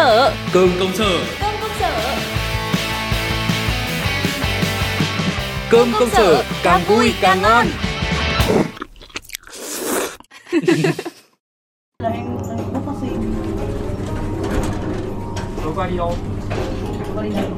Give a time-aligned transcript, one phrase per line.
[0.00, 1.24] sở Cơm công sở.
[1.40, 2.16] Cơm công sở.
[5.70, 7.66] Cơm công sở càng vui càng ngon.
[11.98, 12.26] là em
[12.74, 13.06] bốc taxi
[15.64, 16.14] Tối qua đi đâu?
[17.16, 17.50] có đi đâu?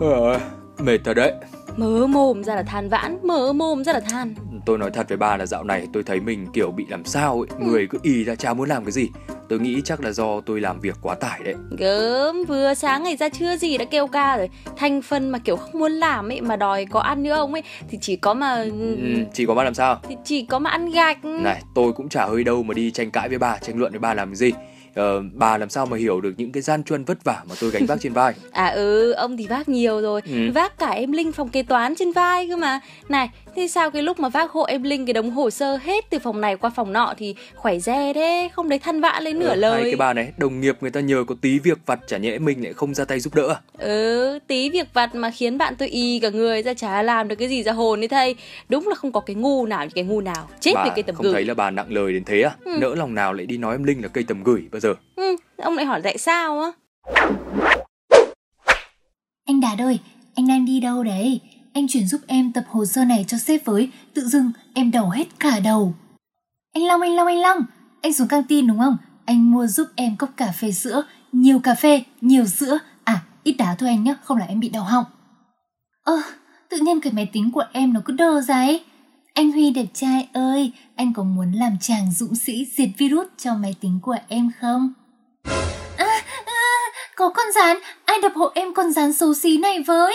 [0.00, 0.40] Ờ,
[0.78, 1.32] mệt thật đấy.
[1.76, 4.34] Mở mồm ra là than vãn Mở mồm ra là than
[4.66, 7.40] Tôi nói thật với bà là dạo này tôi thấy mình kiểu bị làm sao
[7.40, 7.58] ấy.
[7.58, 7.66] Ừ.
[7.66, 9.08] Người cứ ì ra chả muốn làm cái gì?
[9.48, 11.54] Tôi nghĩ chắc là do tôi làm việc quá tải đấy.
[11.78, 14.50] Gớm vừa sáng ngày ra trưa gì đã kêu ca rồi.
[14.76, 17.62] Thành phần mà kiểu không muốn làm ấy Mà đòi có ăn nữa ông ấy
[17.88, 18.96] Thì chỉ có mà ừ,
[19.32, 20.00] Chỉ có bà làm sao?
[20.08, 21.24] Thì chỉ có mà ăn gạch.
[21.24, 24.00] Này, tôi cũng chả hơi đâu mà đi tranh cãi với bà, tranh luận với
[24.00, 24.52] bà làm gì
[24.94, 27.70] ờ, Bà làm sao mà hiểu được những cái gian truân vất vả mà tôi
[27.70, 30.50] gánh vác trên vai À ừ, ông thì vác nhiều rồi Ừ.
[30.54, 34.02] Vác cả em Linh phòng kế toán trên vai cơ mà Này, thế sao cái
[34.02, 36.70] lúc mà vác hộ em Linh cái đống hồ sơ hết từ phòng này qua
[36.70, 39.84] phòng nọ Thì khỏe re thế, không đấy than vã lên nửa Ờ, lời Hay
[39.90, 42.64] cái bà này, đồng nghiệp người ta nhờ có tí việc vặt chả nhẽ mình
[42.64, 43.56] lại không ra tay giúp đỡ à?
[43.78, 47.36] Ừ, tí việc vặt mà khiến bạn tôi y cả người ra chả làm được
[47.36, 48.34] cái gì ra hồn ấy thầy
[48.68, 51.02] Đúng là không có cái ngu nào như cái ngu nào Chết bà vì cây
[51.02, 52.50] tầm không gửi thấy là bà nặng lời đến thế à?
[52.64, 52.76] Ừ.
[52.80, 55.36] Nỡ lòng nào lại đi nói em Linh là cây tầm gửi bao giờ ừ,
[55.56, 56.72] Ông lại hỏi tại sao á
[59.46, 59.98] Anh Đạt ơi,
[60.34, 61.40] anh đang đi đâu đấy?
[61.74, 65.10] Anh chuyển giúp em tập hồ sơ này cho sếp với, tự dưng em đầu
[65.10, 65.94] hết cả đầu.
[66.72, 67.58] Anh Long, anh Long, anh Long,
[68.02, 68.96] anh xuống căng tin đúng không?
[69.24, 72.78] Anh mua giúp em cốc cà phê sữa, nhiều cà phê, nhiều sữa.
[73.04, 75.04] À, ít đá thôi anh nhé, không là em bị đau họng.
[76.02, 76.20] Ơ,
[76.68, 78.84] tự nhiên cái máy tính của em nó cứ đơ ra ấy.
[79.34, 83.54] Anh Huy đẹp trai ơi, anh có muốn làm chàng dũng sĩ diệt virus cho
[83.54, 84.92] máy tính của em không?
[85.96, 86.52] À, à,
[87.16, 90.14] có con rán, ai đập hộ em con rán xấu xí này với?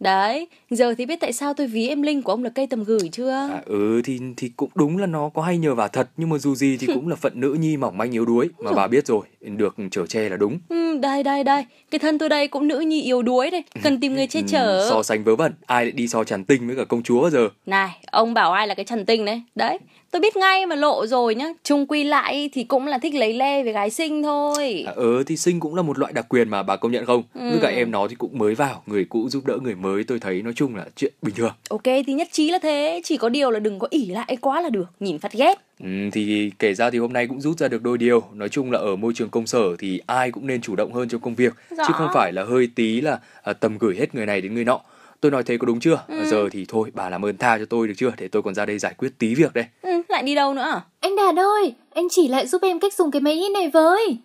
[0.00, 2.84] Đấy, giờ thì biết tại sao tôi ví em Linh của ông là cây tầm
[2.84, 6.08] gửi chưa À, ừ thì thì cũng đúng là nó có hay nhờ vả thật
[6.16, 8.72] nhưng mà dù gì thì cũng là phận nữ nhi mỏng manh yếu đuối mà
[8.72, 12.28] bà biết rồi được chở che là đúng Ừ, đây đây đây, cái thân tôi
[12.28, 14.86] đây cũng nữ nhi yếu đuối đây, cần tìm người che Ừ, chở.
[14.90, 17.48] so sánh vớ vẩn ai lại đi so tràn tinh với cả công chúa giờ
[17.66, 19.42] Này, ông bảo ai là cái trần tinh đấy.
[19.54, 19.78] Đấy,
[20.10, 21.48] tôi biết ngay mà lộ rồi nhá.
[21.64, 24.84] Trung quy lại thì cũng là thích lấy lê với gái xinh thôi.
[24.86, 27.22] à, ừ thì sinh cũng là một loại đặc quyền mà bà công nhận không
[27.34, 27.50] Ừ.
[27.50, 30.18] với cả em nó thì cũng mới vào người cũ giúp đỡ người mới tôi
[30.20, 33.28] thấy nói chung là chuyện bình thường Ok thì nhất trí là thế, chỉ có
[33.28, 35.54] điều là đừng có ỉ lại quá là được, nhìn phát ghét.
[35.82, 38.70] Ừ, thì kể ra thì hôm nay cũng rút ra được đôi điều nói chung
[38.72, 41.34] là ở môi trường công sở thì ai cũng nên chủ động hơn trong công
[41.34, 41.84] việc Dạ.
[41.88, 44.64] chứ không phải là hơi tí là à, tầm gửi hết người này đến người
[44.64, 44.80] nọ
[45.20, 46.24] tôi nói thế có đúng chưa Ừ.
[46.24, 48.66] giờ thì thôi bà làm ơn tha cho tôi được chưa để tôi còn ra
[48.66, 50.80] đây giải quyết tí việc đây Ừ, lại đi đâu nữa à?
[51.00, 54.16] Anh Đạt ơi, anh chỉ lại giúp em cách dùng cái máy in này với.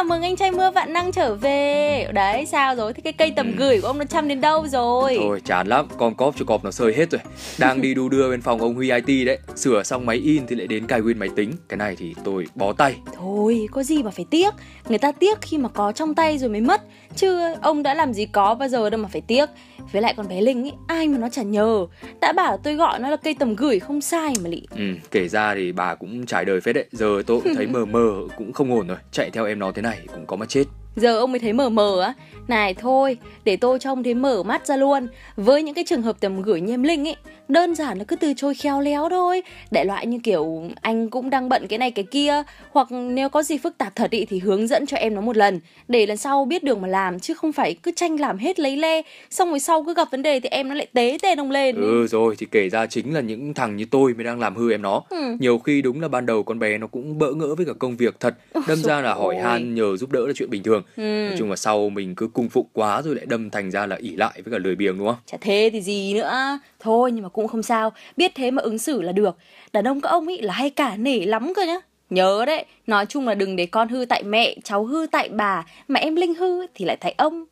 [0.00, 2.06] Chào mừng anh trai mưa vạn năng trở về.
[2.12, 2.92] Đấy, sao rồi?
[2.92, 5.16] Thế cái cây tầm gửi của ông nó chăm đến đâu rồi?
[5.20, 7.20] Thôi chán lắm, con cóp cho cọp nó sơi hết rồi.
[7.58, 9.38] Đang đi đu đưa bên phòng ông Huy IT đấy.
[9.56, 11.52] Sửa xong máy in thì lại đến cài nguyên máy tính.
[11.68, 12.96] Cái này thì tôi bó tay.
[13.14, 14.54] Thôi, có gì mà phải tiếc.
[14.88, 16.82] Người ta tiếc khi mà có trong tay rồi mới mất.
[17.16, 19.48] Chứ ông đã làm gì có bao giờ đâu mà phải tiếc.
[19.92, 21.86] Với lại con bé Linh ấy, ai mà nó chả nhờ.
[22.20, 24.62] Đã bảo tôi gọi nó là cây tầm gửi không sai mà lị.
[24.76, 26.84] Ừ, Kể ra thì bà cũng trải đời phết đấy.
[26.92, 28.96] Giờ tôi cũng thấy mờ mờ cũng không ổn rồi.
[29.12, 30.64] Chạy theo em nó thế này này cũng có mà chết.
[30.96, 32.14] Giờ ông mới thấy mờ mờ á.
[32.50, 35.08] Này thôi, để tôi cho ông thấy mở mắt ra luôn.
[35.36, 37.16] Với những cái trường hợp tầm gửi như em Linh ấy
[37.50, 39.42] Đơn giản là cứ từ chối khéo léo thôi.
[39.70, 43.42] Đại loại như kiểu anh cũng đang bận cái này cái kia Hoặc nếu có
[43.42, 45.60] gì phức tạp thật ý, thì hướng dẫn cho em nó một lần.
[45.88, 48.76] Để lần sau biết đường mà làm Chứ không phải cứ tranh làm hết lấy
[48.76, 49.02] le.
[49.30, 51.76] Xong rồi sau cứ gặp vấn đề thì em nó lại tế tên ông lên.
[51.76, 54.72] Ừ rồi thì kể ra chính là những thằng như tôi mới đang làm hư
[54.72, 55.02] em nó.
[55.10, 55.36] Ừ.
[55.40, 57.96] Nhiều khi đúng là ban đầu con bé nó cũng bỡ ngỡ với cả công
[57.96, 58.34] việc thật.
[58.68, 60.82] Đâm ra là hỏi han nhờ giúp đỡ là chuyện bình thường.
[60.96, 61.02] Ừ.
[61.02, 63.96] Nói chung là sau mình cứ cung phụng quá rồi lại đâm thành ra là
[63.96, 65.16] ỉ lại với cả lười biếng, đúng không?
[65.26, 66.58] Chả thế thì gì nữa.
[66.80, 67.92] Thôi nhưng mà cũng không sao.
[68.16, 69.36] Biết thế mà ứng xử là được.
[69.72, 71.80] Đàn ông các ông ấy là hay cả nể lắm cơ nhá.
[72.10, 75.66] Nhớ đấy, Nói chung là đừng để con hư tại mẹ, Cháu hư tại bà.
[75.88, 77.44] Mà em Linh hư thì lại tại ông.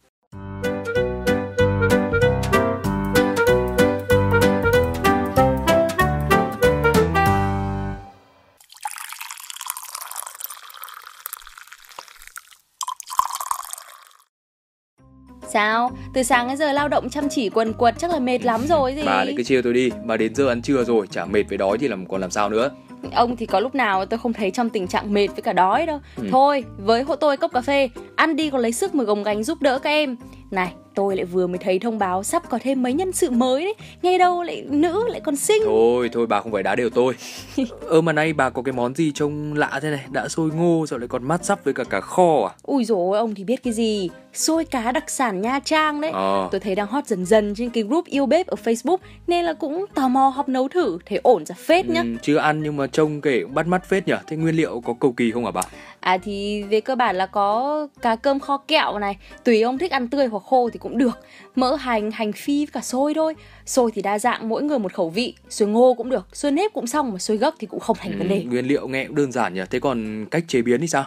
[16.15, 18.95] Từ sáng đến giờ lao động chăm chỉ quần quật chắc là mệt lắm rồi
[18.95, 19.03] gì?
[19.07, 21.59] Bà lại cứ chia tôi đi Mà đến giờ ăn trưa rồi chả mệt với
[21.59, 22.71] đói thì làm còn làm sao nữa
[23.15, 25.87] Ông thì có lúc nào tôi không thấy trong tình trạng mệt với cả đói
[25.87, 26.25] đâu Ừ.
[26.31, 29.43] Thôi, với hộ tôi cốc cà phê Ăn đi còn lấy sức mà gồng gánh
[29.45, 30.17] giúp đỡ các em
[30.51, 33.65] Này, tôi lại vừa mới thấy thông báo sắp có thêm mấy nhân sự mới
[33.65, 33.75] đấy.
[34.03, 35.63] Nghe đâu lại nữ lại còn xinh.
[35.65, 37.15] Thôi thôi bà không phải đá đều tôi.
[37.89, 40.05] Ơ mà nay bà có cái món gì trông lạ thế này?
[40.13, 42.51] Đã xôi ngô rồi lại còn mát sắp với cả cá kho à?
[42.63, 44.11] Ui dồi ông thì biết cái gì?
[44.35, 46.11] Xôi cá đặc sản Nha Trang đấy.
[46.15, 46.49] Ờ.
[46.51, 49.53] Tôi thấy đang hot dần dần trên cái group yêu bếp ở Facebook Nên là
[49.53, 52.01] cũng tò mò học nấu thử Thấy ổn ra phết nhá.
[52.03, 54.83] Ừ, Chưa ăn nhưng mà trông kể cũng bắt mắt phết nhỉ Thế nguyên liệu
[54.85, 55.63] có cầu kỳ không hả bà
[56.01, 59.91] À thì về cơ bản là có cá cơm kho kẹo này Tùy ông thích
[59.91, 61.19] ăn tươi hoặc khô thì cũng được.
[61.55, 63.35] Mỡ hành, hành phi với cả xôi thôi.
[63.67, 66.73] Xôi thì đa dạng mỗi người một khẩu vị Xôi ngô cũng được, xôi nếp
[66.73, 68.37] cũng xong Mà xôi gấc thì cũng không thành vấn đề.
[68.37, 69.61] Ừ, Nguyên liệu nghe cũng đơn giản nhỉ?
[69.71, 71.05] Thế còn cách chế biến thì sao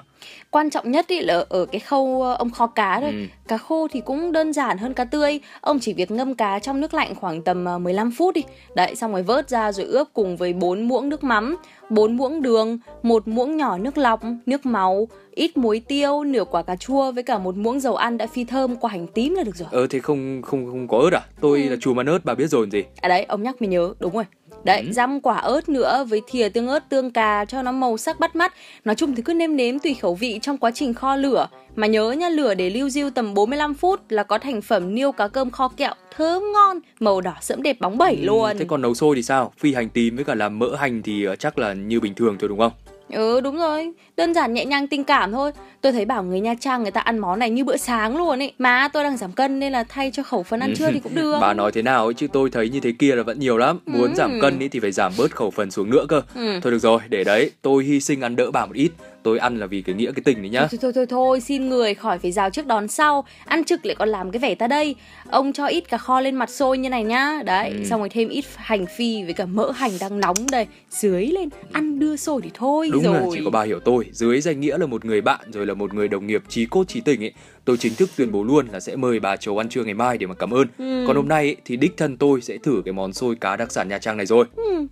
[0.51, 3.12] Quan trọng nhất ý là ở cái khâu ờ, ông kho cá thôi.
[3.12, 3.25] Ừ.
[3.47, 5.39] Cá khô thì cũng đơn giản hơn cá tươi.
[5.62, 8.41] Ông chỉ việc ngâm cá trong nước lạnh khoảng tầm ờ, 15 phút đi.
[8.75, 11.57] Đấy xong rồi vớt ra rồi ướp cùng với 4 muỗng nước mắm
[11.89, 16.63] 4 muỗng đường, một muỗng nhỏ nước lọc, nước máu Ít muối tiêu, nửa quả
[16.63, 19.44] cà chua với cả một muỗng dầu ăn đã phi thơm qua hành tím là
[19.44, 19.68] được rồi.
[19.71, 21.21] Ờ thế không không không có ớt à?
[21.41, 21.69] Tôi Ừ.
[21.69, 22.83] là chùm ăn ớt bà biết rồi gì?
[23.01, 24.23] À đấy, ông nhắc mới nhớ, đúng rồi
[24.63, 24.91] Đấy, Ừ.
[24.91, 28.35] răm quả ớt nữa với thìa tương ớt tương cà cho nó màu sắc bắt
[28.35, 28.53] mắt.
[28.85, 31.47] Nói chung thì cứ nêm nếm tùy khẩu vị trong quá trình kho lửa.
[31.75, 35.11] Mà nhớ nha, lửa để lưu diêu tầm 45 phút là có thành phẩm niêu
[35.11, 38.57] cá cơm kho kẹo thơm ngon Màu đỏ sẫm đẹp bóng bẩy Ừ, luôn.
[38.59, 39.53] Thế còn nấu xôi thì sao?
[39.57, 42.37] Phi hành tím với cả làm mỡ hành thì ờ, chắc là như bình thường
[42.39, 42.71] thôi đúng không
[43.11, 45.51] Ừ đúng rồi, đơn giản nhẹ nhàng tình cảm thôi.
[45.81, 48.41] Tôi thấy bảo người Nha Trang người ta ăn món này như bữa sáng luôn
[48.41, 48.53] ấy.
[48.57, 51.15] Mà tôi đang giảm cân nên là thay cho khẩu phần ăn trưa thì cũng
[51.15, 51.37] được.
[51.41, 53.79] Bà nói thế nào ấy chứ tôi thấy như thế kia là vẫn nhiều lắm.
[53.85, 54.13] Muốn Ừ.
[54.15, 56.21] giảm cân ý thì phải giảm bớt khẩu phần xuống nữa cơ.
[56.35, 56.59] Ừ.
[56.63, 58.91] Thôi được rồi để đấy tôi hy sinh ăn đỡ bà một ít
[59.23, 60.68] Tôi ăn là vì cái nghĩa cái tình đấy nhá.
[60.71, 63.25] Thôi, thôi thôi thôi xin người khỏi phải rào trước đón sau.
[63.45, 64.95] Ăn trực lại còn làm cái vẻ ta đây.
[65.29, 67.41] Ông cho ít cá kho lên mặt xôi như này nhá.
[67.45, 67.83] Đấy Ừ.
[67.85, 70.68] xong rồi thêm ít hành phi với cả mỡ hành đang nóng đây.
[70.89, 73.13] Dưới lên ăn đưa sôi thì thôi Đúng rồi.
[73.13, 74.06] là chỉ có bà hiểu tôi.
[74.12, 76.83] Dưới danh nghĩa là một người bạn rồi là một người đồng nghiệp trí cốt
[76.88, 77.33] trí tình ấy
[77.65, 80.18] Tôi chính thức tuyên bố luôn là sẽ mời bà chầu ăn trưa ngày mai
[80.18, 80.68] để mà cảm ơn.
[80.77, 81.03] Ừ.
[81.07, 83.71] Còn hôm nay ấy, thì đích thân tôi sẽ thử cái món xôi cá đặc
[83.71, 84.45] sản Nha Trang này rồi.
[84.56, 84.85] Ừ.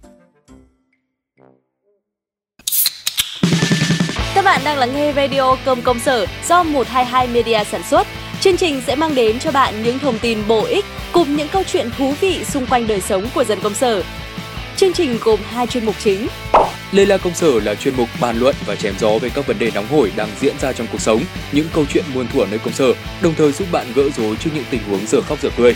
[4.50, 8.08] bạn đang lắng nghe radio Cơm Công Sở do 122 Media sản xuất.
[8.42, 11.64] Chương trình sẽ mang đến cho bạn những thông tin bổ ích cùng những câu
[11.64, 14.04] chuyện thú vị xung quanh đời sống của dân công sở.
[14.78, 16.28] Chương trình gồm hai chuyên mục chính.
[16.92, 19.60] Lê La Công Sở là chuyên mục bàn luận và chém gió về các vấn
[19.60, 21.22] đề nóng hổi đang diễn ra trong cuộc sống,
[21.52, 24.50] những câu chuyện muôn thuở nơi công sở, đồng thời giúp bạn gỡ rối trước
[24.54, 25.76] những tình huống dở khóc dở cười.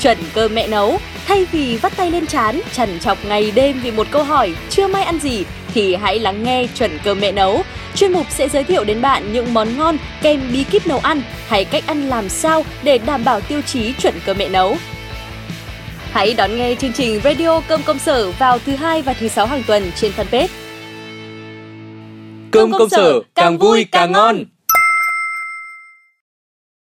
[0.00, 3.90] Chuẩn cơm mẹ nấu, thay vì vắt tay lên chán, chằn chọc ngày đêm vì
[3.90, 5.44] một câu hỏi chưa may ăn gì
[5.74, 7.62] thì hãy lắng nghe chuẩn cơm mẹ nấu.
[7.94, 11.22] Chuyên mục sẽ giới thiệu đến bạn những món ngon kèm bí kíp nấu ăn
[11.48, 14.76] hay cách ăn làm sao để đảm bảo tiêu chí chuẩn cơm mẹ nấu.
[16.12, 19.46] Hãy đón nghe chương trình Radio Cơm Công Sở vào thứ hai và thứ sáu
[19.46, 20.48] hàng tuần trên fanpage.
[22.50, 24.44] Cơm công sở càng vui càng ngon.